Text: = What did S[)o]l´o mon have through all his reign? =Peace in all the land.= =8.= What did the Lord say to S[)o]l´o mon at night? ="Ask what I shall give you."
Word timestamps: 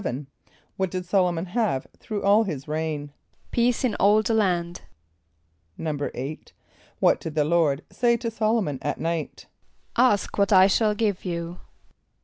= 0.39 0.77
What 0.77 0.89
did 0.89 1.03
S[)o]l´o 1.05 1.31
mon 1.31 1.45
have 1.45 1.85
through 1.99 2.23
all 2.23 2.41
his 2.43 2.67
reign? 2.67 3.13
=Peace 3.51 3.83
in 3.83 3.93
all 3.93 4.23
the 4.23 4.33
land.= 4.33 4.81
=8.= 5.77 6.39
What 6.99 7.19
did 7.19 7.35
the 7.35 7.45
Lord 7.45 7.83
say 7.91 8.17
to 8.17 8.31
S[)o]l´o 8.31 8.63
mon 8.63 8.79
at 8.81 8.99
night? 8.99 9.45
="Ask 9.95 10.39
what 10.39 10.51
I 10.51 10.65
shall 10.65 10.95
give 10.95 11.23
you." 11.23 11.59